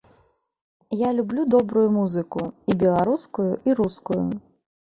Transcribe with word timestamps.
Я 1.01 1.09
люблю 1.17 1.43
добрую 1.55 1.85
музыку, 1.97 2.41
і 2.73 2.79
беларускую, 2.85 3.49
і 3.71 3.77
рускую. 3.83 4.23